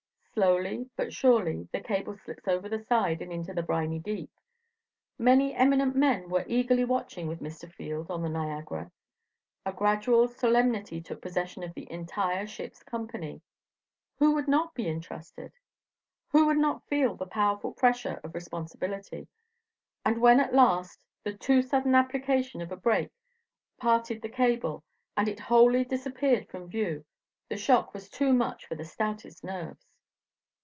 Slowly, 0.33 0.89
but 0.95 1.11
surely, 1.11 1.67
the 1.73 1.81
cable 1.81 2.15
slips 2.17 2.47
over 2.47 2.69
the 2.69 2.79
side 2.81 3.21
and 3.21 3.33
into 3.33 3.53
the 3.53 3.61
briny 3.61 3.99
deep. 3.99 4.31
Many 5.19 5.53
eminent 5.53 5.93
men 5.93 6.29
were 6.29 6.45
eagerly 6.47 6.85
watching 6.85 7.27
with 7.27 7.41
Mr. 7.41 7.69
Field 7.69 8.09
on 8.09 8.21
the 8.23 8.29
Niagara; 8.29 8.93
a 9.65 9.73
gradual 9.73 10.29
solemnity 10.29 11.01
took 11.01 11.21
possession 11.21 11.63
of 11.63 11.73
the 11.73 11.85
entire 11.91 12.47
ship's 12.47 12.81
company. 12.81 13.41
Who 14.19 14.33
would 14.33 14.47
not 14.47 14.73
be 14.73 14.87
interested? 14.87 15.51
Who 16.29 16.45
would 16.45 16.57
not 16.57 16.87
feel 16.87 17.15
the 17.17 17.27
powerful 17.27 17.73
pressure 17.73 18.21
of 18.23 18.33
responsibility, 18.33 19.27
and 20.05 20.21
when 20.21 20.39
at 20.39 20.53
last 20.53 21.03
the 21.25 21.33
too 21.37 21.61
sudden 21.61 21.93
application 21.93 22.61
of 22.61 22.71
a 22.71 22.77
break 22.77 23.11
parted 23.77 24.21
the 24.21 24.29
cable, 24.29 24.85
and 25.17 25.27
it 25.27 25.41
wholly 25.41 25.83
disappeared 25.83 26.47
from 26.47 26.69
view, 26.69 27.03
the 27.49 27.57
shock 27.57 27.93
was 27.93 28.09
too 28.09 28.31
much 28.31 28.65
for 28.65 28.75
the 28.75 28.85
stoutest 28.85 29.43
nerves. 29.43 29.85